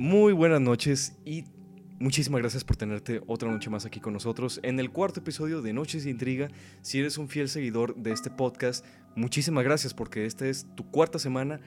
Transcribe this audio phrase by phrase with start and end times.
[0.00, 1.44] Muy buenas noches y
[1.98, 5.74] muchísimas gracias por tenerte otra noche más aquí con nosotros en el cuarto episodio de
[5.74, 6.48] Noches de Intriga.
[6.80, 8.82] Si eres un fiel seguidor de este podcast,
[9.14, 11.60] muchísimas gracias porque esta es tu cuarta semana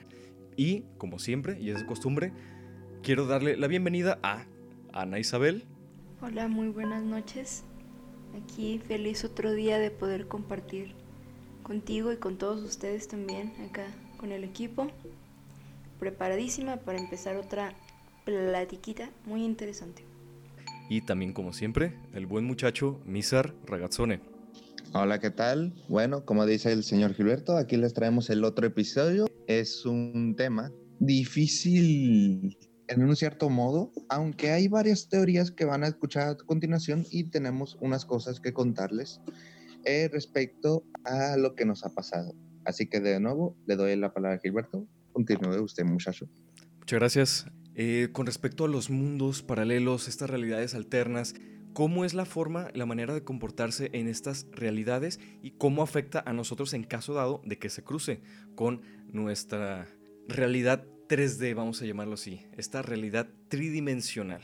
[0.56, 2.32] y, como siempre, y es de costumbre,
[3.04, 4.46] quiero darle la bienvenida a
[4.92, 5.62] Ana Isabel.
[6.20, 7.62] Hola, muy buenas noches.
[8.42, 10.96] Aquí feliz otro día de poder compartir
[11.62, 14.88] contigo y con todos ustedes también acá con el equipo.
[16.00, 17.72] Preparadísima para empezar otra
[18.24, 20.04] platiquita muy interesante.
[20.88, 24.20] Y también, como siempre, el buen muchacho Misar Ragazzone.
[24.92, 25.72] Hola, ¿qué tal?
[25.88, 29.26] Bueno, como dice el señor Gilberto, aquí les traemos el otro episodio.
[29.46, 32.56] Es un tema difícil
[32.88, 37.24] en un cierto modo, aunque hay varias teorías que van a escuchar a continuación y
[37.30, 39.20] tenemos unas cosas que contarles
[39.84, 42.34] eh, respecto a lo que nos ha pasado.
[42.64, 44.86] Así que de nuevo le doy la palabra a Gilberto.
[45.12, 46.28] Continúe usted, muchacho.
[46.78, 47.46] Muchas gracias.
[47.76, 51.34] Eh, con respecto a los mundos paralelos, estas realidades alternas,
[51.72, 56.32] ¿cómo es la forma, la manera de comportarse en estas realidades y cómo afecta a
[56.32, 58.20] nosotros en caso dado de que se cruce
[58.54, 59.88] con nuestra
[60.28, 64.42] realidad 3D, vamos a llamarlo así, esta realidad tridimensional?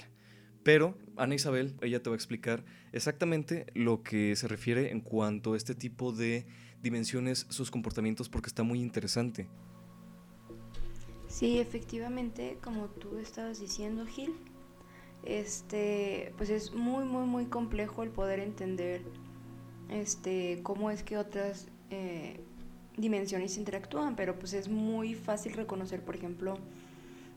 [0.63, 5.55] Pero Ana Isabel, ella te va a explicar exactamente lo que se refiere en cuanto
[5.55, 6.47] a este tipo de
[6.83, 9.49] dimensiones, sus comportamientos, porque está muy interesante.
[11.31, 14.35] Sí, efectivamente, como tú estabas diciendo, Gil,
[15.23, 19.03] este, pues es muy, muy, muy complejo el poder entender
[19.89, 22.41] este, cómo es que otras eh,
[22.97, 26.59] dimensiones interactúan, pero pues es muy fácil reconocer, por ejemplo,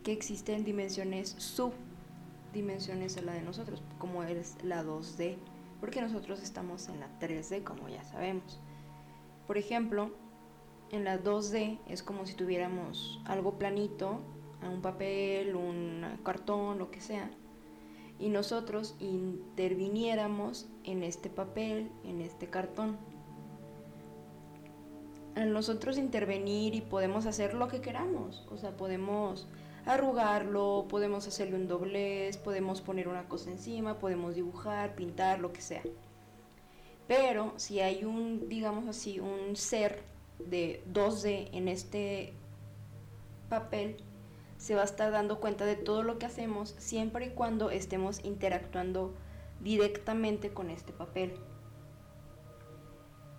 [0.03, 5.35] que existen dimensiones subdimensiones a la de nosotros, como es la 2D,
[5.79, 8.59] porque nosotros estamos en la 3D, como ya sabemos.
[9.45, 10.11] Por ejemplo,
[10.93, 14.19] en la 2D es como si tuviéramos algo planito,
[14.61, 17.31] un papel, un cartón, lo que sea,
[18.19, 22.97] y nosotros interviniéramos en este papel, en este cartón.
[25.35, 29.47] Al nosotros intervenir y podemos hacer lo que queramos, o sea, podemos
[29.87, 35.61] arrugarlo, podemos hacerle un doblez, podemos poner una cosa encima, podemos dibujar, pintar, lo que
[35.61, 35.81] sea.
[37.07, 40.12] Pero si hay un, digamos así, un ser
[40.49, 42.33] de 2D en este
[43.49, 43.97] papel,
[44.57, 48.23] se va a estar dando cuenta de todo lo que hacemos siempre y cuando estemos
[48.23, 49.13] interactuando
[49.59, 51.33] directamente con este papel.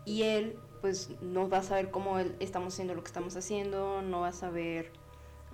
[0.05, 4.21] Y él pues no va a saber cómo estamos haciendo lo que estamos haciendo, no
[4.21, 4.93] va a saber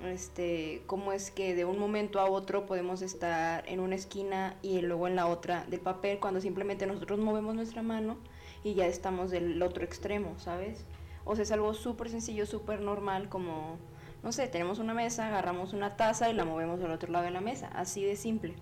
[0.02, 4.80] este, cómo es que de un momento a otro podemos estar en una esquina y
[4.80, 8.16] luego en la otra del papel cuando simplemente nosotros movemos nuestra mano
[8.64, 10.84] y ya estamos del otro extremo, ¿sabes?
[11.30, 13.78] O sea, es algo súper sencillo, súper normal, como,
[14.24, 17.30] no sé, tenemos una mesa, agarramos una taza y la movemos al otro lado de
[17.30, 18.56] la mesa, así de simple.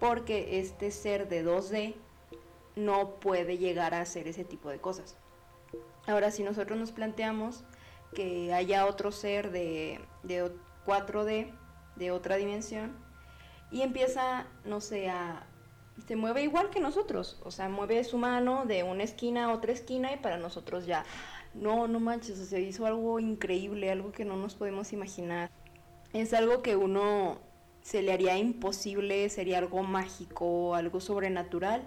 [0.00, 1.96] Porque este ser de 2D
[2.76, 5.18] no puede llegar a hacer ese tipo de cosas.
[6.06, 7.62] Ahora, si nosotros nos planteamos
[8.14, 10.50] que haya otro ser de, de
[10.86, 11.52] 4D,
[11.96, 12.96] de otra dimensión,
[13.70, 15.46] y empieza, no sé, a
[16.06, 19.72] se mueve igual que nosotros, o sea, mueve su mano de una esquina a otra
[19.72, 21.04] esquina y para nosotros ya,
[21.54, 25.50] no, no manches, se hizo algo increíble, algo que no nos podemos imaginar.
[26.12, 27.38] Es algo que uno
[27.82, 31.82] se le haría imposible, sería algo mágico, algo sobrenatural,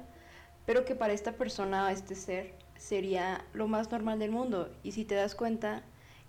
[0.65, 4.71] pero que para esta persona, este ser, sería lo más normal del mundo.
[4.83, 5.83] Y si te das cuenta,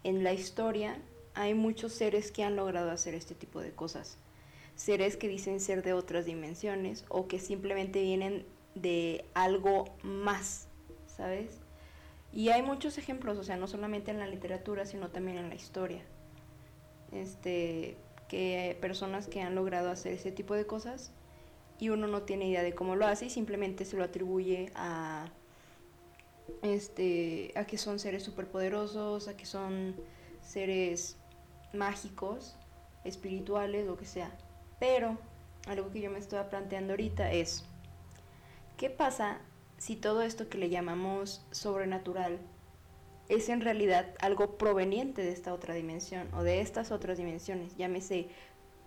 [0.04, 0.99] en la historia
[1.34, 4.19] hay muchos seres que han logrado hacer este tipo de cosas
[4.82, 8.44] seres que dicen ser de otras dimensiones o que simplemente vienen
[8.75, 10.66] de algo más,
[11.06, 11.60] ¿sabes?
[12.32, 15.54] Y hay muchos ejemplos, o sea, no solamente en la literatura, sino también en la
[15.54, 16.03] historia.
[17.12, 21.12] Este, que personas que han logrado hacer ese tipo de cosas
[21.78, 25.26] y uno no tiene idea de cómo lo hace y simplemente se lo atribuye a
[26.62, 29.94] este a que son seres superpoderosos, a que son
[30.40, 31.19] seres
[31.73, 32.56] mágicos,
[33.05, 34.37] espirituales, lo que sea.
[34.82, 35.17] Pero
[35.69, 37.64] algo que yo me estaba planteando ahorita es,
[38.76, 39.38] ¿qué pasa
[39.79, 42.40] si todo esto que le llamamos sobrenatural
[43.29, 47.76] es en realidad algo proveniente de esta otra dimensión o de estas otras dimensiones?
[47.76, 48.26] Llámese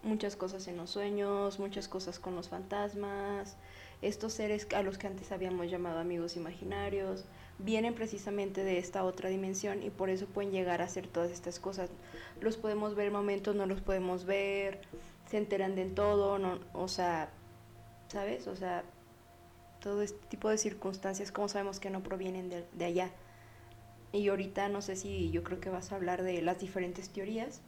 [0.03, 3.56] muchas cosas en los sueños, muchas cosas con los fantasmas,
[4.01, 7.24] estos seres a los que antes habíamos llamado amigos imaginarios,
[7.57, 11.57] vienen precisamente de esta otra dimensión y por eso pueden llegar a hacer todas estas
[11.57, 11.89] cosas.
[12.41, 14.81] Los podemos ver en momentos, no los podemos ver,
[15.36, 17.30] se enteran de todo, no, o sea,
[18.08, 18.48] ¿sabes?
[18.48, 18.86] O sea,
[19.82, 23.10] todo este tipo de circunstancias, como sabemos que no provienen de, de allá?
[24.14, 27.60] Y ahorita no sé si yo creo que vas a hablar de las diferentes teorías,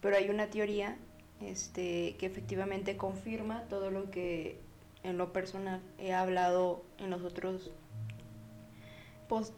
[0.00, 0.96] pero hay una teoría
[1.42, 4.58] este, que efectivamente confirma todo lo que
[5.02, 7.72] en lo personal he hablado en los otros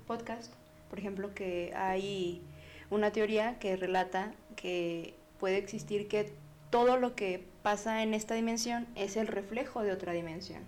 [0.09, 0.53] podcasts.
[0.91, 2.43] Por ejemplo, que hay
[2.91, 6.43] una teoría que relata que puede existir que
[6.75, 10.61] todo lo que pasa en esta dimensión es el reflejo de otra dimensión,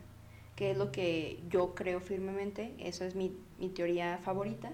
[0.54, 4.70] que es lo que yo creo firmemente, eso es mi, mi teoría favorita,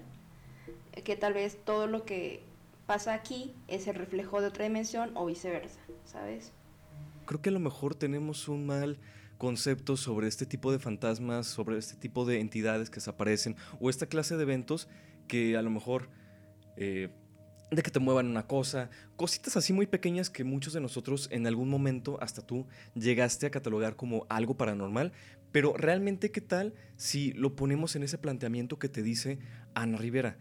[1.03, 2.43] que tal vez todo lo que
[2.85, 6.51] pasa aquí es el reflejo de otra dimensión o viceversa, ¿sabes?
[7.25, 8.99] Creo que a lo mejor tenemos un mal
[9.39, 14.05] concepto sobre este tipo de fantasmas, sobre este tipo de entidades que desaparecen o esta
[14.05, 14.87] clase de eventos
[15.27, 16.09] que a lo mejor
[16.77, 17.09] eh,
[17.71, 21.47] de que te muevan una cosa, cositas así muy pequeñas que muchos de nosotros en
[21.47, 25.11] algún momento, hasta tú, llegaste a catalogar como algo paranormal,
[25.51, 29.39] pero realmente qué tal si lo ponemos en ese planteamiento que te dice
[29.73, 30.37] Ana Rivera.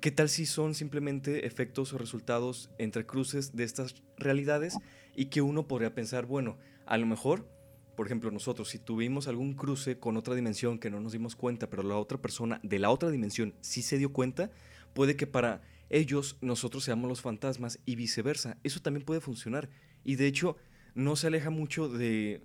[0.00, 4.76] ¿Qué tal si son simplemente efectos o resultados entre cruces de estas realidades
[5.14, 7.48] y que uno podría pensar, bueno, a lo mejor,
[7.96, 11.70] por ejemplo, nosotros si tuvimos algún cruce con otra dimensión que no nos dimos cuenta,
[11.70, 14.50] pero la otra persona de la otra dimensión sí se dio cuenta,
[14.92, 18.58] puede que para ellos nosotros seamos los fantasmas y viceversa.
[18.62, 19.68] Eso también puede funcionar.
[20.04, 20.56] Y de hecho,
[20.94, 22.42] no se aleja mucho de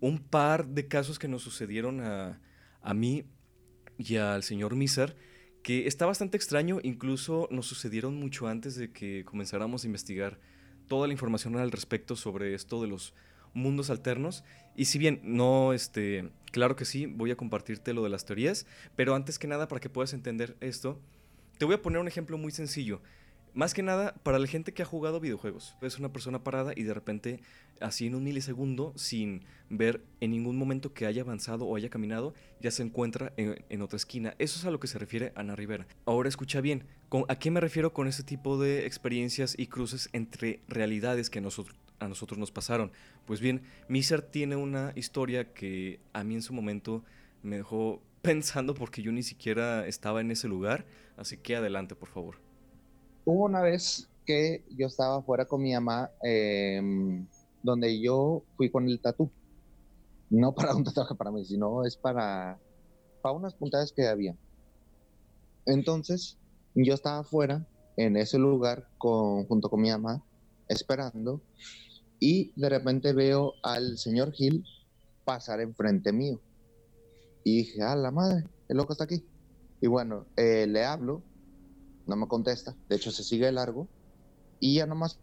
[0.00, 2.40] un par de casos que nos sucedieron a,
[2.82, 3.24] a mí
[3.98, 5.16] y al señor Miser
[5.62, 10.38] que está bastante extraño, incluso nos sucedieron mucho antes de que comenzáramos a investigar
[10.88, 13.14] toda la información al respecto sobre esto de los
[13.52, 14.44] mundos alternos.
[14.74, 18.66] Y si bien no, este, claro que sí, voy a compartirte lo de las teorías,
[18.96, 21.00] pero antes que nada, para que puedas entender esto,
[21.60, 23.02] te voy a poner un ejemplo muy sencillo.
[23.52, 26.84] Más que nada, para la gente que ha jugado videojuegos, es una persona parada y
[26.84, 27.40] de repente,
[27.80, 32.32] así en un milisegundo, sin ver en ningún momento que haya avanzado o haya caminado,
[32.62, 34.34] ya se encuentra en, otra esquina.
[34.38, 35.86] Eso es a lo que se refiere Ana Rivera.
[36.06, 36.86] Ahora escucha bien,
[37.28, 41.42] ¿a qué me refiero con este tipo de experiencias y cruces entre realidades que a
[41.42, 42.90] nosotros nos pasaron?
[43.26, 47.04] Pues bien, Miser tiene una historia que a mí en su momento
[47.42, 50.84] me dejó pensando porque yo ni siquiera estaba en ese lugar,
[51.16, 52.36] así que adelante, por favor.
[53.24, 57.26] Hubo una vez que yo estaba fuera con mi mamá, em,
[57.62, 59.30] donde yo fui con el tatú.
[60.28, 62.58] No para un tatuaje para mí, sino es para,
[63.22, 64.36] para unas puntadas que había.
[65.66, 66.38] Entonces,
[66.74, 67.66] yo estaba fuera
[67.96, 70.22] en ese lugar con, junto con mi mamá,
[70.68, 71.40] esperando,
[72.18, 74.64] y de repente veo al señor Gil
[75.24, 76.40] pasar enfrente mío.
[77.44, 79.24] Y dije, ah, la madre, el loco está aquí.
[79.80, 81.22] Y bueno, eh, le hablo
[82.10, 83.88] no me contesta, de hecho se sigue largo,
[84.58, 85.20] y ya nomás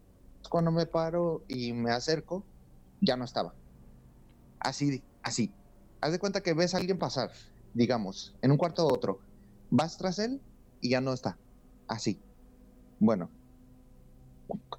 [0.48, 2.44] cuando me paro y me acerco,
[3.00, 3.54] ya no estaba.
[4.58, 5.52] Así, así.
[6.00, 7.30] Haz de cuenta que ves a alguien pasar,
[7.74, 9.20] digamos, en un cuarto o otro,
[9.70, 10.40] vas tras él
[10.80, 11.38] y ya no está.
[11.86, 12.22] Así.
[12.98, 13.30] Bueno,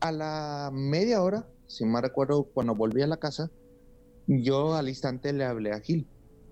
[0.02, 3.52] a la media hora, si me recuerdo, cuando volví a la casa,
[4.26, 6.08] yo al instante le hablé a Gil.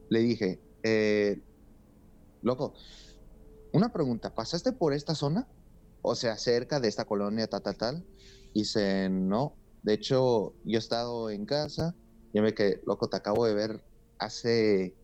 [0.10, 1.42] Le dije, eh,
[2.42, 2.74] loco,
[3.74, 5.48] una pregunta, ¿pasaste por esta zona?
[6.02, 8.06] O sea, cerca de esta colonia, tal, tal, tal.
[8.54, 9.56] Y dice, no.
[9.84, 11.96] De hecho, yo he estado en casa,
[12.34, 13.84] y me quedé, loco, te acabo de ver
[14.20, 14.96] hace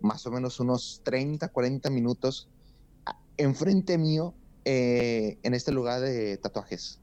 [0.00, 2.48] más o menos unos 30, 40 minutos
[3.36, 7.00] enfrente mío eh, en este lugar de tatuajes.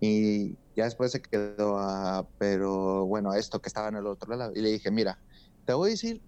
[0.00, 4.52] Y ya después se quedó, a, pero bueno, esto que estaba en el otro lado.
[4.54, 5.18] Y le dije, mira,
[5.66, 6.22] te voy a decir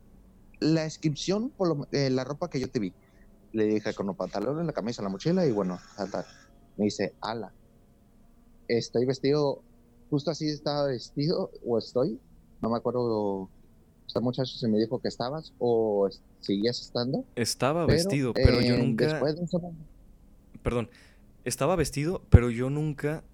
[0.60, 2.92] la descripción por eh, la ropa que yo te vi.
[3.52, 6.24] Le dije con los pantalones, la camisa, la mochila y bueno, tal,
[6.76, 7.52] Me dice, ala,
[8.68, 9.62] estoy vestido,
[10.08, 12.20] justo así estaba vestido o estoy,
[12.62, 13.48] no me acuerdo,
[14.06, 16.08] esta muchacho se me dijo que estabas o
[16.40, 17.24] seguías estando.
[17.34, 19.20] Estaba vestido, pero yo nunca...
[20.62, 20.90] Perdón,
[21.44, 23.24] estaba vestido, pero yo nunca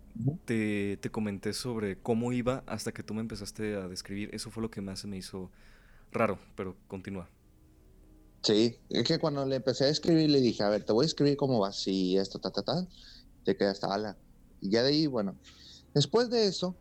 [0.44, 4.30] te, te, comenté sobre cómo iba hasta que tú me empezaste a describir.
[4.32, 5.50] Eso fue lo que más se me hizo
[6.12, 7.28] raro, pero continúa.
[8.42, 11.06] Sí, es que cuando le empecé a escribir le dije, a ver, te voy a
[11.06, 12.86] escribir cómo vas y esto, ta, ta, ta,
[13.44, 14.16] te queda hasta ala.
[14.60, 15.36] Y ya de ahí, bueno,
[15.94, 16.76] después de eso,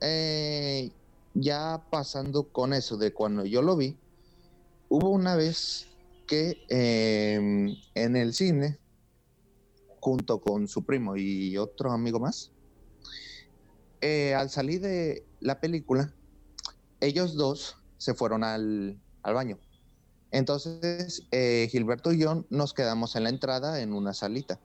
[0.00, 0.90] eh,
[1.34, 3.96] ya pasando con eso de cuando yo lo vi,
[4.88, 5.86] hubo una vez
[6.26, 8.78] que em, en el cine,
[10.00, 12.52] junto con su primo y otro amigo más,
[14.02, 16.14] eh, al salir de la película,
[17.00, 19.58] ellos dos se fueron al, al baño
[20.32, 24.58] entonces, eh, Gilberto y yo nos quedamos en la entrada en una salita.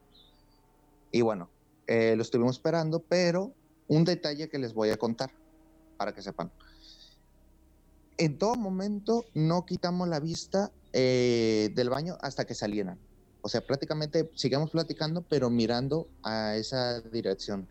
[1.12, 1.50] Y bueno,
[1.88, 3.54] eh, lo estuvimos esperando, pero
[3.90, 5.30] un detalle que les voy a contar
[5.98, 6.52] para que sepan.
[8.18, 12.98] En todo momento no quitamos la vista eh, del baño hasta que salieran.
[13.42, 17.68] O sea, prácticamente sigamos platicando, pero mirando a esa dirección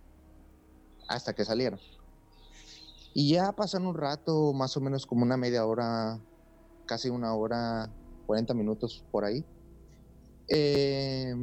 [1.09, 1.81] hasta que salieron.
[3.19, 6.21] Y ya pasan un rato, más o menos como una media hora,
[6.85, 7.91] casi una hora,
[8.27, 9.43] 40 minutos por ahí.
[10.51, 11.35] Eh,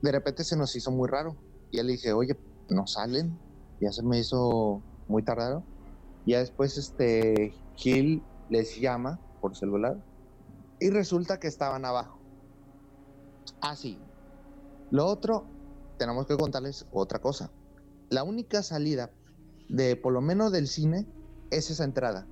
[0.00, 1.36] de repente se nos hizo muy raro.
[1.70, 2.34] Y le dije, oye,
[2.70, 3.38] no salen.
[3.82, 5.62] Ya se me hizo muy tardado.
[6.24, 10.02] Ya después este Gil les llama por celular
[10.80, 12.18] y resulta que estaban abajo.
[13.60, 13.98] Así.
[14.00, 15.44] Ah, Lo otro,
[15.98, 17.50] tenemos que contarles otra cosa.
[18.08, 19.10] La única salida
[19.72, 21.06] de por lo menos del cine
[21.50, 22.26] es esa entrada.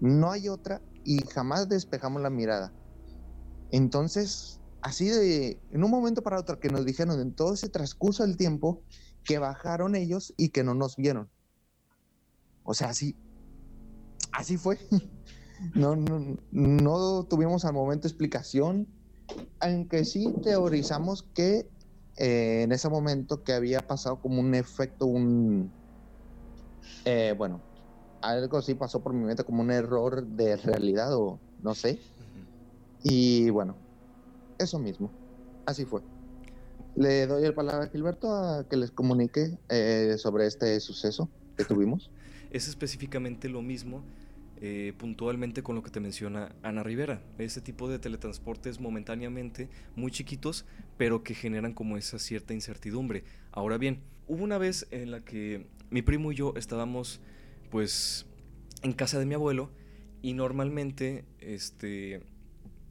[0.00, 2.72] No hay otra y jamás despejamos la mirada.
[3.70, 8.24] Entonces, así de, en un momento para otro, que nos dijeron en todo ese transcurso
[8.24, 8.82] del tiempo
[9.22, 11.30] que bajaron ellos y que no nos vieron.
[12.64, 13.16] O sea, así,
[14.32, 14.78] así fue.
[15.74, 18.88] No, no, no tuvimos al momento explicación,
[19.60, 21.68] aunque sí teorizamos que
[22.16, 25.70] eh, en ese momento que había pasado como un efecto, un,
[27.04, 27.60] eh, bueno,
[28.22, 32.00] algo así pasó por mi mente como un error de realidad o no sé.
[33.02, 33.76] Y bueno,
[34.58, 35.10] eso mismo,
[35.66, 36.02] así fue.
[36.96, 41.64] Le doy el palabra a Gilberto a que les comunique eh, sobre este suceso que
[41.66, 42.10] tuvimos.
[42.50, 44.02] Es específicamente lo mismo
[44.62, 47.22] eh, puntualmente con lo que te menciona Ana Rivera.
[47.38, 50.66] Ese tipo de teletransportes momentáneamente muy chiquitos,
[50.98, 53.24] pero que generan como esa cierta incertidumbre.
[53.52, 57.20] Ahora bien, hubo una vez en la que mi primo y yo estábamos
[57.70, 58.26] pues
[58.82, 59.70] en casa de mi abuelo
[60.22, 62.22] y normalmente este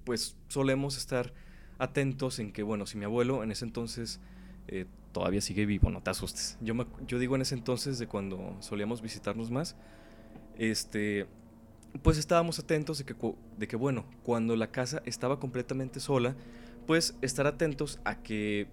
[0.04, 1.34] pues solemos estar
[1.78, 4.20] atentos en que bueno, si mi abuelo en ese entonces
[4.68, 6.58] eh, todavía sigue vivo, no te asustes.
[6.62, 6.76] Yo,
[7.08, 9.76] yo digo en ese entonces de cuando solíamos visitarnos más,
[10.58, 11.26] este,
[12.04, 13.16] pues estábamos atentos de que,
[13.58, 16.36] de que, bueno, cuando la casa estaba completamente sola,
[16.86, 18.68] pues estar atentos a que,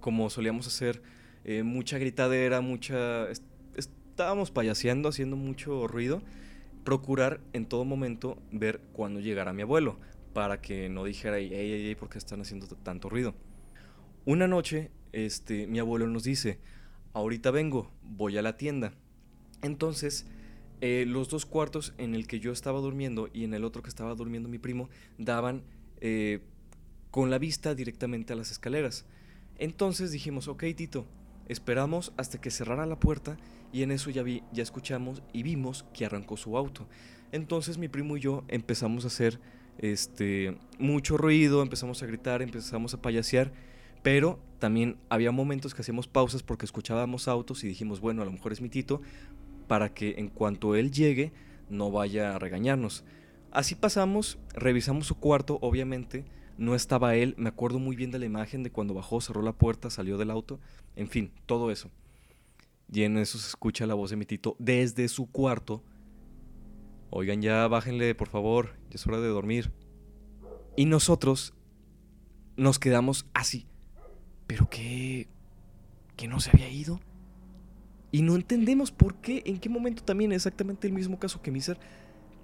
[0.00, 1.02] como solíamos hacer,
[1.44, 3.26] eh, mucha gritadera, mucha...
[4.14, 6.22] estábamos payaseando, haciendo mucho ruido,
[6.84, 9.98] procurar en todo momento ver cuándo llegara mi abuelo,
[10.32, 13.34] para que no dijera, ey, ey, ey, ¿por qué están haciendo tanto ruido?
[14.24, 16.60] Una noche, este, mi abuelo nos dice,
[17.12, 18.92] ahorita vengo, voy a la tienda.
[19.62, 20.26] Entonces,
[20.80, 23.88] eh, los dos cuartos en el que yo estaba durmiendo y en el otro que
[23.88, 25.64] estaba durmiendo mi primo daban
[26.00, 26.38] eh,
[27.10, 29.06] con la vista directamente a las escaleras.
[29.58, 31.04] Entonces dijimos, ok Tito,
[31.48, 33.36] esperamos hasta que cerrara la puerta
[33.72, 36.86] y en eso ya, vi, ya escuchamos y vimos que arrancó su auto.
[37.32, 39.40] Entonces mi primo y yo empezamos a hacer
[39.78, 43.52] este, mucho ruido, empezamos a gritar, empezamos a payasear,
[44.02, 48.32] pero también había momentos que hacíamos pausas porque escuchábamos autos y dijimos, bueno, a lo
[48.32, 49.02] mejor es mi Tito,
[49.66, 51.32] para que en cuanto él llegue
[51.68, 53.04] no vaya a regañarnos.
[53.50, 56.24] Así pasamos, revisamos su cuarto, obviamente,
[56.56, 59.52] no estaba él, me acuerdo muy bien de la imagen de cuando bajó, cerró la
[59.52, 60.60] puerta, salió del auto,
[60.96, 61.90] en fin, todo eso.
[62.92, 65.82] Y en eso se escucha la voz de mi tito desde su cuarto.
[67.10, 69.72] Oigan, ya bájenle, por favor, ya es hora de dormir.
[70.76, 71.54] Y nosotros
[72.56, 73.66] nos quedamos así.
[74.46, 75.28] ¿Pero qué?
[76.16, 77.00] ¿Que no se había ido?
[78.12, 81.78] Y no entendemos por qué, en qué momento también exactamente el mismo caso que Miser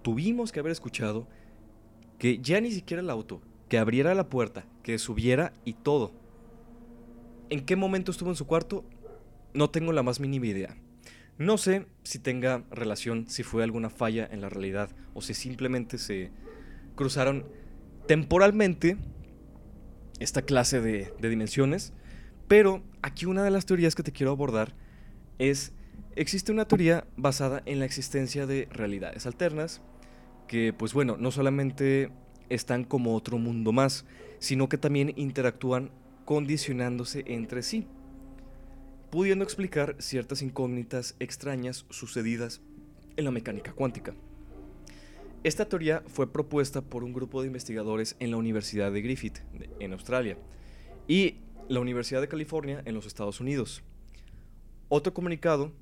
[0.02, 1.28] tuvimos que haber escuchado
[2.18, 3.40] que ya ni siquiera el auto,
[3.70, 6.12] que abriera la puerta, que subiera y todo.
[7.48, 8.84] ¿En qué momento estuvo en su cuarto?
[9.54, 10.76] No tengo la más mínima idea.
[11.38, 15.98] No sé si tenga relación, si fue alguna falla en la realidad o si simplemente
[15.98, 16.32] se
[16.96, 17.46] cruzaron
[18.06, 18.98] temporalmente
[20.18, 21.92] esta clase de, dimensiones.
[22.48, 24.74] Pero aquí una de las teorías que te quiero abordar
[25.38, 25.72] es,
[26.16, 29.80] existe una teoría basada en la existencia de realidades alternas,
[30.48, 32.10] que pues bueno, no solamente
[32.50, 34.04] están como otro mundo más,
[34.38, 35.90] sino que también interactúan
[36.26, 37.86] condicionándose entre sí,
[39.10, 42.60] pudiendo explicar ciertas incógnitas extrañas sucedidas
[43.16, 44.14] en la mecánica cuántica.
[45.42, 49.38] Esta teoría fue propuesta por un grupo de investigadores en la Universidad de Griffith,
[49.78, 50.36] en Australia,
[51.08, 51.36] y
[51.68, 53.82] la Universidad de California, en los Estados Unidos.
[54.88, 55.72] Otro comunicado,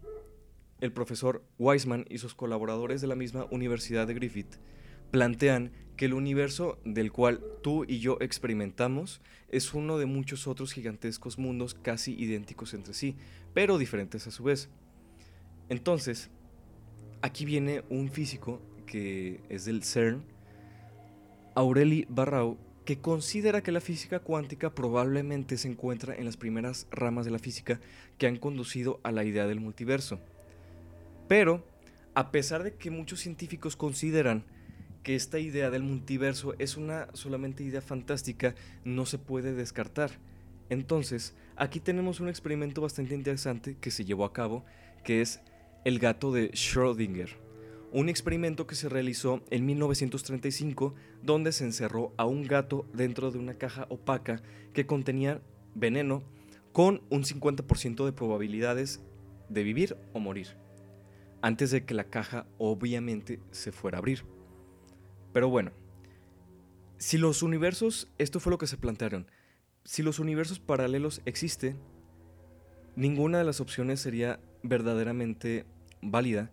[0.81, 4.57] el profesor Weisman y sus colaboradores de la misma Universidad de Griffith
[5.11, 10.73] plantean que el universo del cual tú y yo experimentamos es uno de muchos otros
[10.73, 13.17] gigantescos mundos casi idénticos entre sí,
[13.53, 14.71] pero diferentes a su vez.
[15.69, 16.31] Entonces,
[17.21, 20.23] aquí viene un físico que es del CERN,
[21.57, 27.25] Aureli Barrau, que considera que la física cuántica probablemente se encuentra en las primeras ramas
[27.25, 27.81] de la física
[28.19, 30.21] que han conducido a la idea del multiverso.
[31.27, 31.67] Pero,
[32.15, 34.45] a pesar de que muchos científicos consideran
[35.09, 40.11] que esta idea del multiverso es una solamente idea fantástica, no se puede descartar.
[40.69, 44.67] Entonces, aquí tenemos un experimento bastante interesante que se llevó a cabo,
[45.05, 45.41] que es
[45.87, 47.31] el gato de Schrödinger,
[47.91, 53.39] un experimento que se realizó en 1935 donde se encerró a un gato dentro de
[53.39, 54.43] una caja opaca
[54.75, 55.41] que contenía
[55.75, 56.23] veneno
[56.73, 59.01] con un 50% de probabilidades
[59.49, 60.49] de vivir o morir,
[61.41, 64.23] antes de que la caja obviamente se fuera a abrir.
[65.39, 65.71] Pero bueno,
[66.97, 69.31] si los universos, esto fue lo que se plantearon,
[69.85, 71.79] si los universos paralelos existen,
[72.97, 75.65] ninguna de las opciones sería verdaderamente
[76.03, 76.51] válida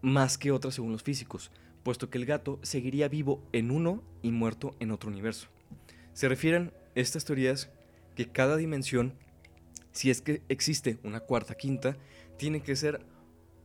[0.00, 1.50] más que otra según los físicos,
[1.82, 5.48] puesto que el gato seguiría vivo en uno y muerto en otro universo.
[6.12, 7.68] Se refieren estas teorías
[8.14, 9.14] que cada dimensión,
[9.90, 11.96] si es que existe una cuarta, quinta,
[12.38, 13.04] tiene que ser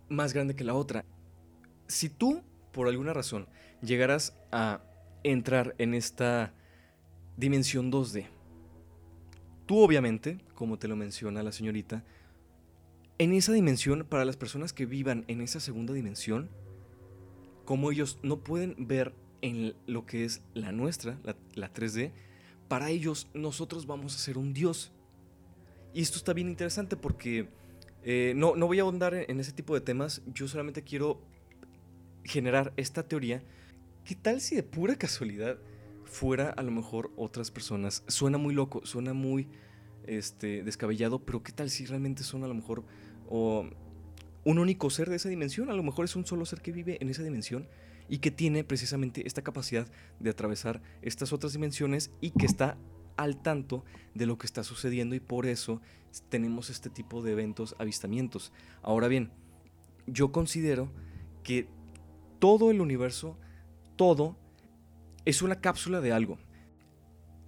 [0.08, 1.06] más grande que la otra.
[1.86, 2.42] Si tú,
[2.72, 3.48] por alguna razón,
[3.82, 4.82] llegaras a
[5.24, 6.54] entrar en esta
[7.38, 8.26] dimensión 2D,
[9.66, 12.04] tú obviamente, como te lo menciona la señorita,
[13.20, 16.50] en esa dimensión, para las personas que vivan en esa segunda dimensión,
[17.66, 21.20] como ellos no pueden ver en lo que es la nuestra,
[21.54, 22.12] la, 3D,
[22.68, 24.92] para ellos nosotros vamos a ser un dios.
[25.94, 27.50] Y esto está bien interesante porque
[28.04, 31.22] eh, no, no voy a ahondar en ese tipo de temas, yo solamente quiero
[32.24, 33.44] generar esta teoría.
[34.04, 35.58] ¿Qué tal si de pura casualidad
[36.06, 38.04] fuera a lo mejor otras personas?
[38.08, 39.48] Suena muy loco, suena muy
[40.08, 42.84] este, descabellado, pero ¿qué tal si realmente son a lo mejor
[43.28, 43.70] o
[44.46, 46.98] un único ser de esa dimensión, a lo mejor es un solo ser que vive
[47.02, 47.68] en esa dimensión
[48.08, 49.88] y que tiene precisamente esta capacidad
[50.20, 52.78] de atravesar estas otras dimensiones y que está
[53.18, 53.84] al tanto
[54.16, 55.82] de lo que está sucediendo y por eso
[56.30, 58.52] tenemos este tipo de eventos, avistamientos.
[58.82, 59.32] Ahora bien,
[60.08, 60.90] yo considero
[61.44, 61.68] que
[62.40, 63.38] todo el universo,
[63.96, 64.38] todo,
[65.26, 66.40] es una cápsula de algo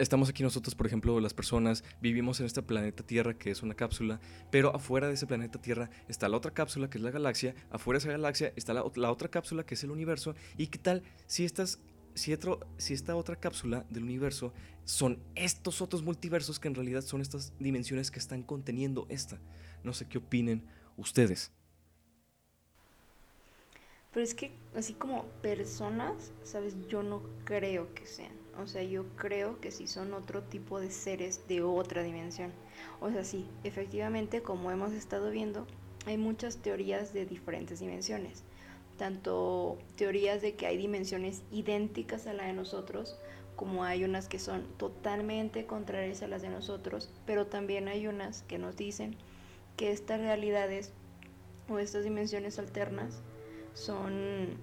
[0.02, 3.76] estamos aquí nosotros, por ejemplo, las personas, vivimos en este planeta Tierra que es una
[3.76, 4.20] cápsula,
[4.50, 8.00] pero afuera de ese planeta Tierra está la otra cápsula que es la galaxia, afuera
[8.00, 11.46] de esa galaxia está la, otra cápsula que es el universo, y qué tal si
[11.46, 11.80] estas...
[12.14, 12.38] Si,
[12.78, 17.54] si esta otra cápsula del universo son estos otros multiversos que en realidad son estas
[17.58, 19.40] dimensiones que están conteniendo esta.
[19.86, 20.66] No sé qué opinen
[20.98, 21.54] ustedes.
[24.14, 28.34] Pero es que así como personas, sabes, yo no creo que sean.
[28.62, 32.52] O sea, yo creo que sí son otro tipo de seres de otra dimensión.
[33.00, 35.66] O sea, sí, efectivamente, como hemos estado viendo,
[36.06, 38.44] hay muchas teorías de diferentes dimensiones.
[38.98, 43.18] Tanto teorías de que hay dimensiones idénticas a la de nosotros,
[43.56, 48.44] como hay unas que son totalmente contrarias a las de nosotros, pero también hay unas
[48.44, 49.16] que nos dicen
[49.78, 50.92] que estas realidades
[51.70, 53.22] o estas dimensiones alternas
[53.74, 54.58] son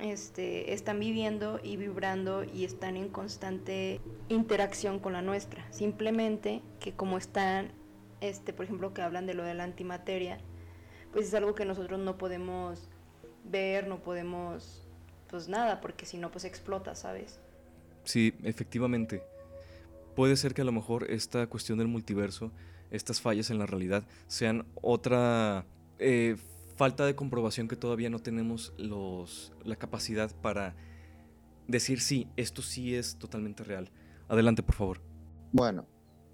[0.00, 5.70] este, están viviendo y vibrando y están en constante interacción con la nuestra.
[5.72, 7.72] Simplemente que como están,
[8.20, 10.38] este, por ejemplo, que hablan de lo de la antimateria,
[11.12, 12.88] pues es algo que nosotros no podemos
[13.44, 14.86] ver, no podemos,
[15.28, 17.38] pues nada, porque si no, pues explota, ¿sabes?
[18.04, 19.22] Sí, efectivamente.
[20.16, 22.52] Puede ser que a lo mejor esta cuestión del multiverso,
[22.90, 25.64] estas fallas en la realidad, sean otra
[25.98, 26.36] eh,
[26.76, 30.74] falta de comprobación que todavía no tenemos los, la capacidad para
[31.68, 33.90] decir sí, esto sí es totalmente real.
[34.28, 35.00] Adelante, por favor.
[35.52, 35.86] Bueno,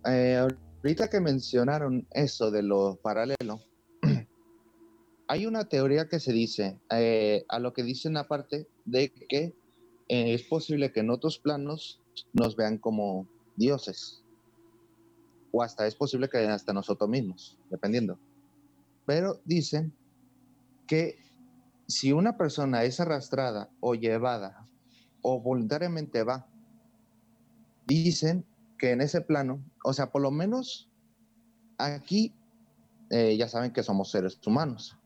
[0.07, 0.37] eh,
[0.83, 3.61] ahorita que mencionaron eso de lo paralelo,
[5.29, 9.55] hay una teoría que se dice, eh, a lo que dicen aparte, de que
[10.09, 12.01] eh, es posible que en otros planos
[12.33, 14.25] nos vean como dioses.
[15.53, 18.19] O hasta es posible que hasta nosotros mismos, dependiendo.
[19.05, 19.93] Pero dicen
[20.91, 21.23] que
[21.87, 24.67] si una persona es arrastrada o llevada
[25.23, 26.49] o voluntariamente va,
[27.87, 28.45] dicen
[28.77, 30.91] que en ese plano, o sea, por lo menos
[31.79, 32.35] aquí
[33.11, 34.99] eh, ya saben que somos seres humanos,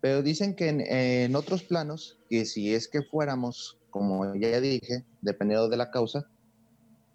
[0.00, 5.68] pero dicen que en, otros planos, que si es que fuéramos, como ya dije, dependiendo
[5.68, 6.28] de la causa,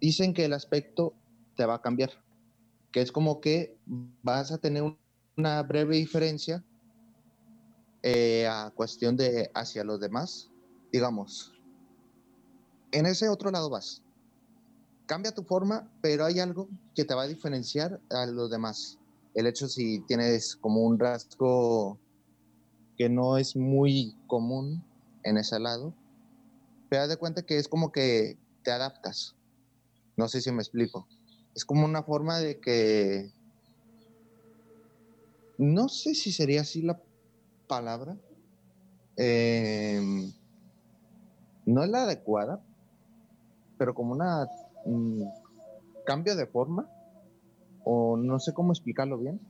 [0.00, 1.12] dicen que el aspecto
[1.54, 2.12] te va a cambiar,
[2.92, 3.76] que es como que
[4.22, 4.84] vas a tener
[5.36, 6.64] una breve diferencia
[8.06, 10.50] eh, a cuestión de hacia los demás,
[10.92, 11.54] digamos,
[12.92, 14.02] en ese otro lado vas.
[15.06, 18.98] Cambia tu forma, pero hay algo que te va a diferenciar a los demás.
[19.32, 21.98] El hecho si tienes como un rasgo
[22.98, 24.84] que no es muy común
[25.22, 25.94] en ese lado,
[26.90, 29.34] te das de cuenta que es como que te adaptas.
[30.18, 31.08] No sé si me explico.
[31.54, 33.32] Es como una forma de que...
[35.56, 37.00] No sé si sería así la
[37.66, 38.16] palabra
[39.16, 40.32] em,
[41.66, 42.60] no es la adecuada,
[43.78, 44.48] pero como una
[44.84, 45.22] mm,
[46.04, 46.88] cambio de forma,
[47.84, 49.40] o no sé cómo explicarlo bien,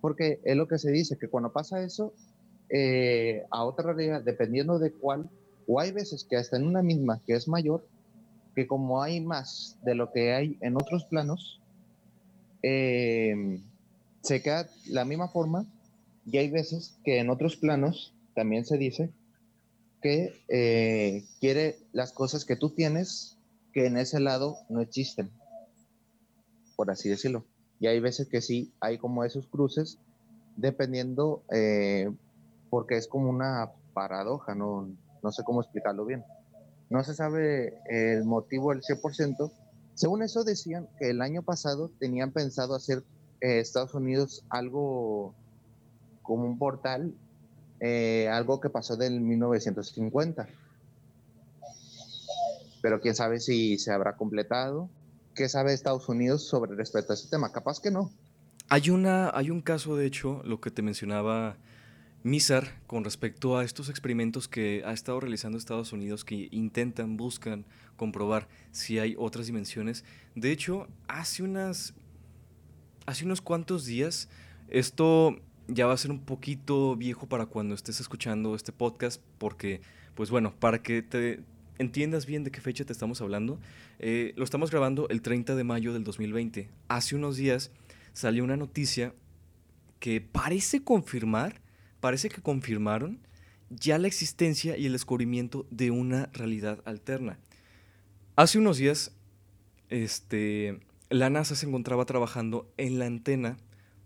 [0.00, 2.12] porque es lo que se dice, que cuando pasa eso,
[2.68, 5.30] eh, a otra realidad, dependiendo de cuál,
[5.66, 7.86] o hay veces que hasta en una misma que es mayor,
[8.54, 11.60] que como hay más de lo que hay en otros planos,
[12.62, 13.60] eh,
[14.22, 15.66] se queda la misma forma
[16.26, 19.12] y hay veces que en otros planos también se dice
[20.00, 23.38] que eh, quiere las cosas que tú tienes
[23.72, 25.30] que en ese lado no existen,
[26.76, 27.44] por así decirlo.
[27.80, 29.98] Y hay veces que sí, hay como esos cruces,
[30.56, 32.10] dependiendo, eh,
[32.70, 34.88] porque es como una paradoja, no,
[35.22, 36.24] no sé cómo explicarlo bien.
[36.90, 39.50] No se sabe el motivo del 100%.
[39.94, 43.02] Según eso decían que el año pasado tenían pensado hacer
[43.40, 45.34] eh, Estados Unidos algo
[46.24, 47.14] como un portal,
[47.78, 50.48] eh, algo que pasó del 1950.
[52.82, 54.90] Pero quién sabe si se habrá completado.
[55.36, 57.52] ¿Qué sabe Estados Unidos sobre respecto a ese tema?
[57.52, 58.10] Capaz que no.
[58.68, 61.56] Hay, una, hay un caso, de hecho, lo que te mencionaba
[62.24, 67.66] Misar con respecto a estos experimentos que ha estado realizando Estados Unidos que intentan, buscan
[67.98, 70.04] comprobar si hay otras dimensiones.
[70.34, 71.92] De hecho, hace unas
[73.04, 74.30] hace unos cuantos días
[74.68, 75.36] esto
[75.68, 79.80] ya va a ser un poquito viejo para cuando estés escuchando este podcast porque
[80.14, 81.40] pues bueno, para que te
[81.78, 83.58] entiendas bien de qué fecha te estamos hablando,
[83.98, 86.68] eh, lo estamos grabando el 30 de mayo del 2020.
[86.88, 87.72] Hace unos días
[88.12, 89.14] salió una noticia
[89.98, 91.64] que parece confirmar
[92.04, 93.18] parece que confirmaron
[93.70, 97.38] ya la existencia y el descubrimiento de una realidad alterna.
[98.36, 99.12] Hace unos días,
[99.88, 103.56] este, la NASA se encontraba trabajando en la antena,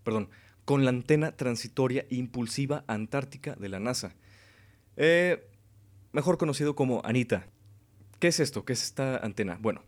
[0.05, 0.29] perdón,
[0.69, 4.13] con la antena transitoria impulsiva antártica de la NASA,
[4.97, 5.49] eh,
[6.11, 7.47] mejor conocido como ANITA.
[8.19, 8.65] ¿Qué es esto?
[8.65, 9.57] ¿Qué es esta antena?
[9.59, 9.81] Bueno,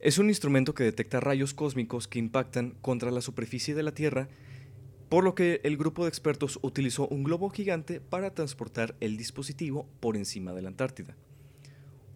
[0.00, 4.28] es un instrumento que detecta rayos cósmicos que impactan contra la superficie de la Tierra
[5.08, 9.88] por lo que el grupo de expertos utilizó un globo gigante para transportar el dispositivo
[10.00, 11.14] por encima de la Antártida.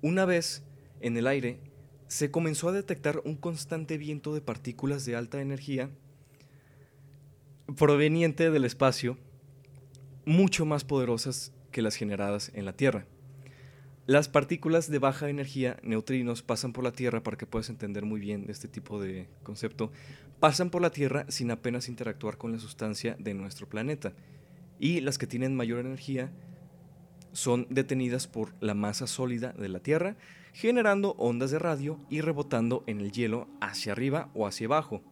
[0.03, 0.65] Una vez
[1.01, 1.61] en el aire,
[2.09, 5.91] se comenzó a detectar un constante viento de partículas de alta energía
[7.77, 9.19] proveniente del espacio,
[10.25, 13.07] mucho más poderosas que las generadas en la Tierra.
[14.07, 18.19] Las partículas de baja energía, neutrinos, pasan por la Tierra, para que puedas entender muy
[18.19, 19.93] bien este tipo de concepto,
[20.41, 24.15] pasan por la Tierra sin apenas interactuar con la sustancia de nuestro planeta.
[24.79, 26.33] Y las que tienen mayor energía
[27.33, 30.17] son detenidas por la masa sólida de la Tierra,
[30.53, 35.03] generando ondas de radio y rebotando en el hielo hacia arriba o hacia abajo,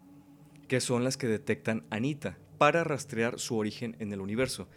[0.67, 4.69] que son las que detectan Anita para rastrear su origen en el universo.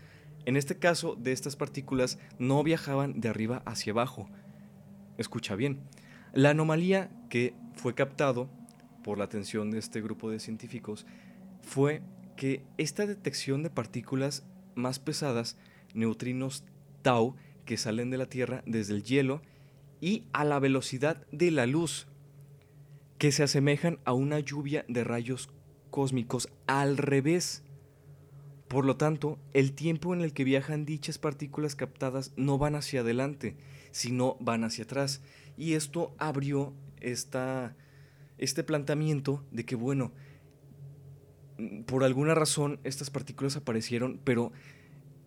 [0.45, 4.29] En este caso, de estas partículas no viajaban de arriba hacia abajo.
[5.17, 5.81] Escucha bien.
[6.33, 8.49] La anomalía que fue captado
[9.03, 11.05] por la atención de este grupo de científicos
[11.61, 12.01] fue
[12.35, 14.43] que esta detección de partículas
[14.75, 15.57] más pesadas,
[15.93, 16.63] neutrinos
[17.01, 19.41] tau, que salen de la Tierra desde el hielo
[19.99, 22.07] y a la velocidad de la luz,
[23.17, 25.49] que se asemejan a una lluvia de rayos
[25.91, 27.63] cósmicos al revés
[28.71, 33.01] por lo tanto, el tiempo en el que viajan dichas partículas captadas no van hacia
[33.01, 33.57] adelante,
[33.91, 35.21] sino van hacia atrás.
[35.57, 37.75] Y esto abrió esta,
[38.37, 40.13] este planteamiento de que, bueno,
[41.85, 44.53] por alguna razón estas partículas aparecieron, pero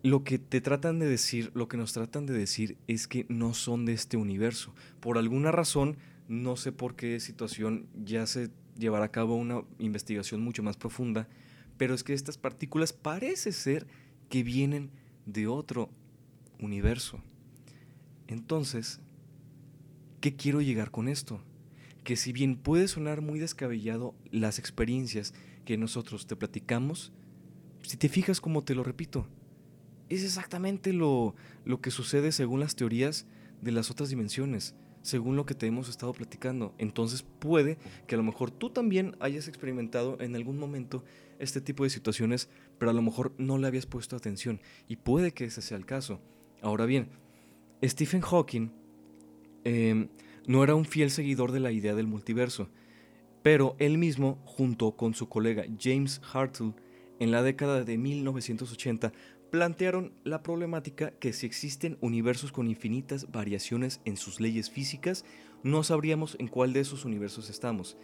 [0.01, 3.53] lo que te tratan de decir, lo que nos tratan de decir es que no
[3.53, 4.73] son de este universo.
[4.99, 10.41] Por alguna razón, no sé por qué situación, ya se llevará a cabo una investigación
[10.41, 11.27] mucho más profunda
[11.77, 13.87] pero es que estas partículas parece ser
[14.29, 14.91] que vienen
[15.25, 15.89] de otro
[16.59, 17.21] universo.
[18.27, 19.01] Entonces,
[20.21, 21.41] ¿qué quiero llegar con esto?
[22.03, 25.33] Que si bien puede sonar muy descabellado las experiencias
[25.65, 27.11] que nosotros te platicamos,
[27.81, 29.27] si te fijas como te lo repito,
[30.09, 31.35] es exactamente lo,
[31.65, 33.27] lo que sucede según las teorías
[33.61, 36.73] de las otras dimensiones, según lo que te hemos estado platicando.
[36.77, 41.03] Entonces puede que a lo mejor tú también hayas experimentado en algún momento
[41.39, 45.31] este tipo de situaciones, pero a lo mejor no le habías puesto atención y puede
[45.31, 46.21] que ese sea el caso.
[46.61, 47.09] Ahora bien,
[47.83, 48.71] Stephen Hawking
[49.63, 50.09] em,
[50.47, 52.69] no era un fiel seguidor de la idea del multiverso,
[53.41, 56.73] pero él mismo, junto con su colega James Hartle,
[57.19, 59.13] en la década de 1980,
[59.51, 65.23] plantearon la problemática que si existen universos con infinitas variaciones en sus leyes físicas,
[65.63, 67.97] no sabríamos en cuál de esos universos estamos.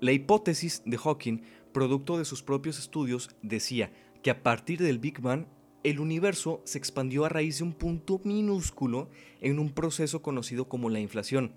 [0.00, 5.20] La hipótesis de Hawking, producto de sus propios estudios, decía que a partir del Big
[5.20, 5.46] Bang,
[5.82, 9.08] el universo se expandió a raíz de un punto minúsculo
[9.40, 11.52] en un proceso conocido como la inflación,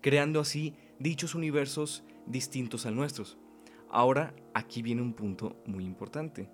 [0.00, 3.38] creando así dichos universos distintos al nuestros.
[3.90, 6.48] Ahora, aquí viene un punto muy importante.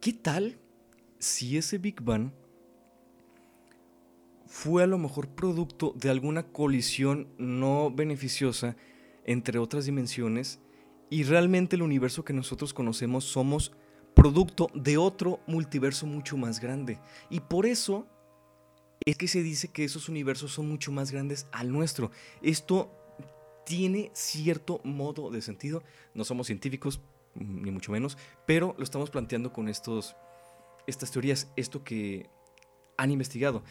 [0.00, 0.58] ¿Qué tal
[1.18, 2.30] si ese Big Bang
[4.46, 8.76] fue a lo mejor producto de alguna colisión no beneficiosa
[9.24, 10.60] entre otras dimensiones
[11.10, 13.72] y realmente el universo que nosotros conocemos somos
[14.14, 16.98] producto de otro multiverso mucho más grande.
[17.30, 18.06] Y por eso
[19.04, 22.10] es que se dice que esos universos son mucho más grandes al nuestro.
[22.42, 22.90] Esto
[23.64, 25.82] tiene cierto modo de sentido.
[26.14, 27.00] No somos científicos,
[27.34, 30.16] ni mucho menos, pero lo estamos planteando con estos,
[30.86, 32.28] estas teorías, esto que
[32.96, 33.62] han investigado.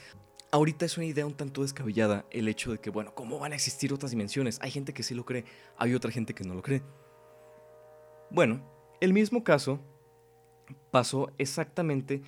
[0.51, 3.55] Ahorita es una idea un tanto descabellada el hecho de que, bueno, ¿cómo van a
[3.55, 4.59] existir otras dimensiones?
[4.61, 5.43] Hay gente que sí lo cree,
[5.77, 6.81] hay otra gente que no lo cree.
[8.29, 8.61] Bueno,
[8.99, 9.79] el mismo caso
[10.91, 12.21] pasó exactamente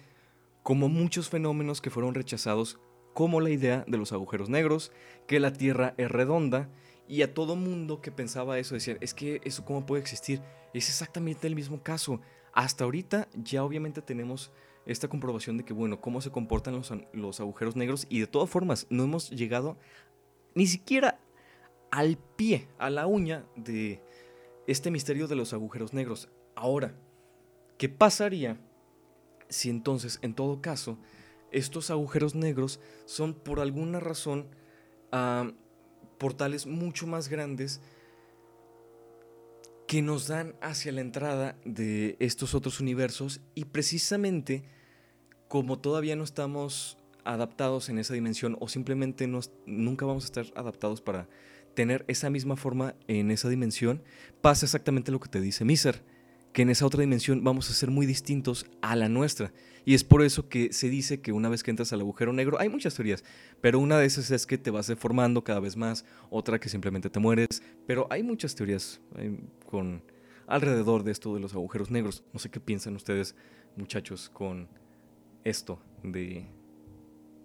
[0.64, 2.80] como muchos fenómenos que fueron rechazados,
[3.14, 4.92] como la idea de los agujeros negros,
[5.28, 6.70] que la Tierra es redonda,
[7.08, 10.42] y a todo mundo que pensaba eso decían, es que eso cómo puede existir.
[10.76, 12.22] Es exactamente el mismo caso.
[12.54, 14.52] Hasta ahorita ya obviamente tenemos
[14.86, 18.50] esta comprobación de que, bueno, cómo se comportan los, los agujeros negros y de todas
[18.50, 19.76] formas no hemos llegado
[20.54, 21.20] ni siquiera
[21.90, 24.04] al pie, a la uña de
[24.70, 26.30] este misterio de los agujeros negros.
[26.56, 26.94] Ahora,
[27.78, 28.60] ¿qué pasaría
[29.50, 31.00] si entonces, en todo caso,
[31.52, 34.48] estos agujeros negros son por alguna razón
[35.12, 35.52] ah,
[36.20, 37.82] portales mucho más grandes
[39.88, 44.64] que nos dan hacia la entrada de estos otros universos y precisamente
[45.48, 49.28] como todavía no estamos adaptados en esa dimensión o simplemente
[49.66, 51.28] nunca vamos a estar adaptados para
[51.80, 54.04] tener esa misma forma en esa dimensión,
[54.42, 56.04] pasa exactamente lo que te dice Miser,
[56.52, 59.54] que en esa otra dimensión vamos a ser muy distintos a la nuestra.
[59.86, 62.60] Y es por eso que se dice que una vez que entras al agujero negro,
[62.60, 63.24] hay muchas teorías,
[63.62, 67.10] pero una de esas es que te vas deformando cada vez más, otra que simplemente
[67.10, 69.00] te mueres, pero hay muchas teorías
[69.66, 70.04] con
[70.48, 72.26] alrededor de esto de los agujeros negros.
[72.34, 73.36] No sé qué piensan ustedes,
[73.78, 74.68] muchachos, con
[75.46, 76.46] esto de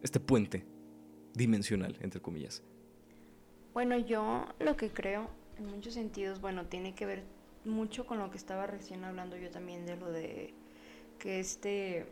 [0.03, 0.66] este puente
[1.35, 2.64] dimensional, entre comillas.
[3.75, 7.25] Bueno, yo lo que creo, en muchos sentidos, bueno, tiene que ver
[7.65, 10.55] mucho con lo que estaba recién hablando yo también de lo de
[11.19, 12.07] que este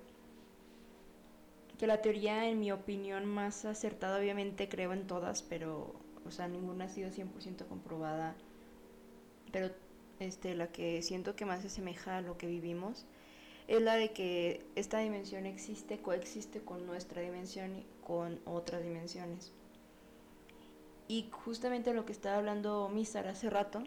[1.79, 5.95] que la teoría, en mi opinión, más acertada, obviamente creo en todas, pero,
[6.27, 8.37] o sea, ninguna ha sido 100% comprobada,
[9.53, 9.71] pero
[10.21, 13.07] este, la que siento que más se asemeja a lo que vivimos
[13.69, 19.53] es la de que esta dimensión existe, coexiste con nuestra dimensión y con otras dimensiones.
[21.09, 23.83] Y justamente lo que estaba hablando Misar hace rato,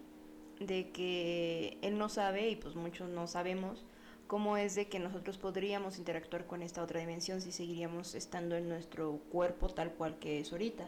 [0.59, 3.85] de que él no sabe, y pues muchos no sabemos,
[4.27, 8.67] cómo es de que nosotros podríamos interactuar con esta otra dimensión si seguiríamos estando en
[8.67, 10.87] nuestro cuerpo tal cual que es ahorita.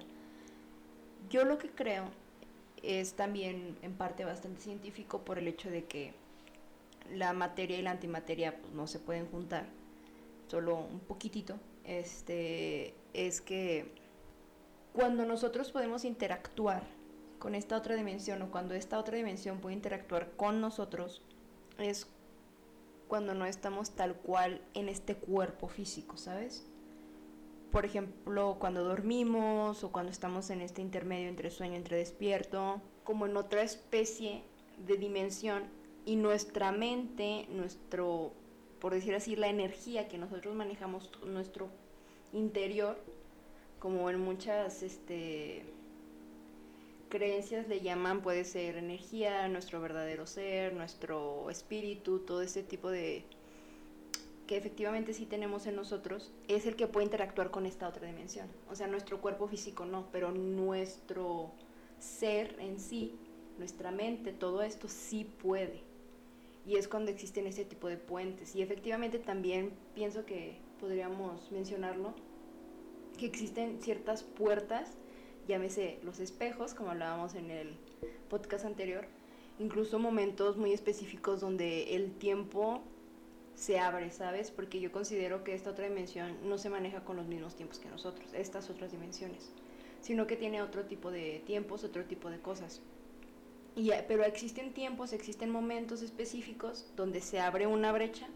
[1.29, 2.05] Yo lo que creo
[2.83, 6.13] es también en parte bastante científico por el hecho de que
[7.13, 9.67] la materia y la antimateria pues, no se pueden juntar,
[10.47, 13.91] solo un poquitito, este, es que
[14.93, 16.83] cuando nosotros podemos interactuar
[17.39, 21.21] con esta otra dimensión o cuando esta otra dimensión puede interactuar con nosotros,
[21.77, 22.07] es
[23.07, 26.65] cuando no estamos tal cual en este cuerpo físico, ¿sabes?
[27.71, 33.25] Por ejemplo, cuando dormimos o cuando estamos en este intermedio entre sueño entre despierto, como
[33.25, 34.43] en otra especie
[34.85, 35.63] de dimensión
[36.05, 38.31] y nuestra mente, nuestro,
[38.79, 41.69] por decir así, la energía que nosotros manejamos, nuestro
[42.33, 42.97] interior,
[43.79, 45.63] como en muchas este,
[47.09, 53.25] creencias le llaman, puede ser energía, nuestro verdadero ser, nuestro espíritu, todo ese tipo de
[54.47, 58.47] que efectivamente sí tenemos en nosotros, es el que puede interactuar con esta otra dimensión.
[58.71, 61.51] O sea, nuestro cuerpo físico no, pero nuestro
[61.99, 63.19] ser en sí,
[63.57, 65.81] nuestra mente, todo esto sí puede.
[66.65, 68.55] Y es cuando existen ese tipo de puentes.
[68.55, 72.13] Y efectivamente también pienso que podríamos mencionarlo,
[73.17, 74.97] que existen ciertas puertas
[75.47, 77.75] llámese los espejos, como hablábamos en el
[78.29, 79.05] podcast anterior,
[79.59, 82.81] incluso momentos muy específicos donde el tiempo
[83.55, 84.51] se abre, ¿sabes?
[84.51, 87.89] Porque yo considero que esta otra dimensión no se maneja con los mismos tiempos que
[87.89, 89.51] nosotros, estas otras dimensiones,
[90.01, 92.81] sino que tiene otro tipo de tiempos, otro tipo de cosas.
[93.75, 98.27] Y, pero existen tiempos, existen momentos específicos donde se abre una brecha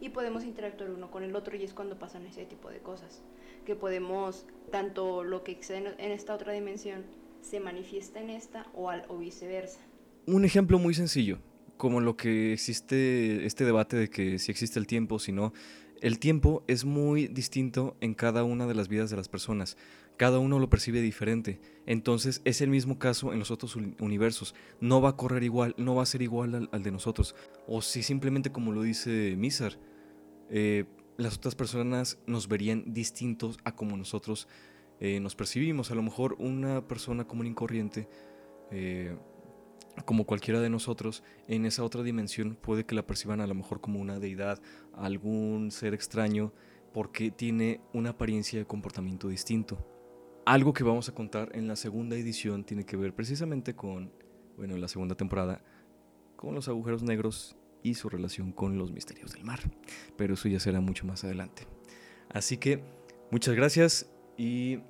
[0.00, 3.22] y podemos interactuar uno con el otro y es cuando pasan ese tipo de cosas
[3.64, 7.04] que podemos, tanto lo que excede en esta otra dimensión
[7.40, 9.80] se manifiesta en esta o, al, o viceversa.
[10.26, 11.38] Un ejemplo muy sencillo,
[11.76, 15.52] como lo que existe este debate de que si existe el tiempo, si no.
[16.00, 19.76] El tiempo es muy distinto en cada una de las vidas de las personas.
[20.16, 21.60] Cada uno lo percibe diferente.
[21.86, 24.54] Entonces es el mismo caso en los otros universos.
[24.80, 27.34] No va a correr igual, no va a ser igual al, de nosotros.
[27.66, 29.78] O si simplemente como lo dice Mizar,
[30.50, 30.84] eh,
[31.16, 34.48] las otras personas nos verían distintos a como nosotros
[35.00, 35.90] eh, nos percibimos.
[35.90, 38.08] A lo mejor una persona común y corriente,
[38.70, 39.16] eh,
[40.04, 43.80] como cualquiera de nosotros, en esa otra dimensión puede que la perciban a lo mejor
[43.80, 44.60] como una deidad,
[44.92, 46.52] algún ser extraño,
[46.92, 49.78] porque tiene una apariencia de comportamiento distinto.
[50.46, 54.12] Algo que vamos a contar en la segunda edición tiene que ver precisamente con,
[54.56, 55.62] bueno, la segunda temporada,
[56.36, 59.60] con los agujeros negros y su relación con los misterios del mar.
[60.16, 61.68] Pero eso ya será mucho más adelante.
[62.30, 62.82] Así que
[63.30, 64.80] muchas gracias y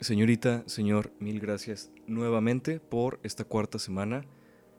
[0.00, 4.24] señorita, señor, mil gracias nuevamente por esta cuarta semana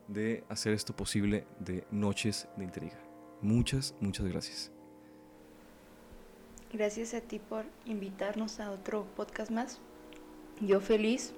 [0.08, 3.00] de hacer esto posible de Noches de Intriga.
[3.42, 4.72] Muchas, muchas gracias.
[6.72, 9.80] Gracias a ti por invitarnos a otro podcast más.
[10.62, 11.34] Yo feliz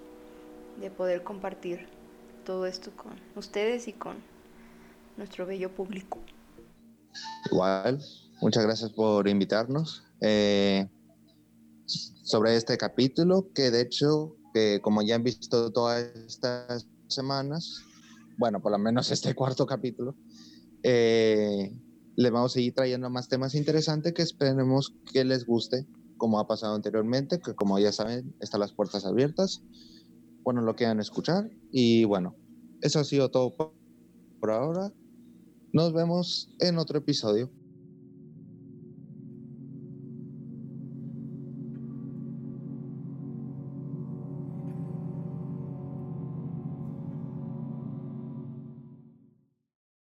[0.79, 1.87] de poder compartir
[2.45, 4.17] todo esto con ustedes y con
[5.17, 6.19] nuestro bello público.
[7.51, 7.99] Igual,
[8.41, 10.03] muchas gracias por invitarnos.
[10.21, 10.87] Eh,
[11.85, 17.81] sobre este capítulo, que de hecho, que como ya han visto todas estas semanas,
[18.37, 20.15] bueno, por lo menos este cuarto capítulo,
[20.83, 21.73] eh,
[22.15, 26.47] les vamos a seguir trayendo más temas interesantes que esperemos que les guste, como ha
[26.47, 29.63] pasado anteriormente, que como ya saben, están las puertas abiertas.
[30.43, 31.49] Bueno, lo quieran escuchar.
[31.71, 32.35] Y bueno,
[32.81, 34.91] eso ha sido todo por ahora.
[35.77, 37.51] Nos vemos en otro episodio.